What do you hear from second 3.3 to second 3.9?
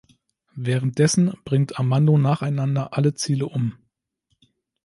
um.